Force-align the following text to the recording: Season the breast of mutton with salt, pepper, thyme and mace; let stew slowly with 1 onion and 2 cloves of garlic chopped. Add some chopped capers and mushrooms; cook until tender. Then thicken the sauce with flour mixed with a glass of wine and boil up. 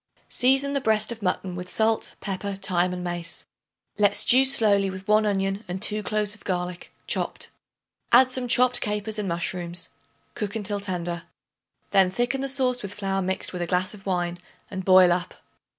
Season 0.29 0.73
the 0.73 0.81
breast 0.81 1.11
of 1.11 1.21
mutton 1.21 1.55
with 1.55 1.69
salt, 1.69 2.15
pepper, 2.21 2.55
thyme 2.55 2.91
and 2.91 3.03
mace; 3.03 3.45
let 3.99 4.15
stew 4.15 4.43
slowly 4.43 4.89
with 4.89 5.07
1 5.07 5.27
onion 5.27 5.63
and 5.67 5.79
2 5.79 6.01
cloves 6.01 6.33
of 6.33 6.43
garlic 6.43 6.91
chopped. 7.05 7.51
Add 8.11 8.27
some 8.27 8.47
chopped 8.47 8.81
capers 8.81 9.19
and 9.19 9.29
mushrooms; 9.29 9.89
cook 10.33 10.55
until 10.55 10.79
tender. 10.79 11.25
Then 11.91 12.09
thicken 12.09 12.41
the 12.41 12.49
sauce 12.49 12.81
with 12.81 12.95
flour 12.95 13.21
mixed 13.21 13.53
with 13.53 13.61
a 13.61 13.67
glass 13.67 13.93
of 13.93 14.07
wine 14.07 14.39
and 14.71 14.83
boil 14.83 15.11
up. 15.11 15.35